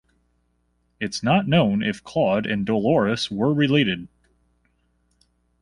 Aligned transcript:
It's 0.99 1.21
not 1.21 1.47
known 1.47 1.83
if 1.83 2.03
Claude 2.03 2.47
and 2.47 2.65
Dolores 2.65 3.29
were 3.29 3.53
related. 3.53 4.07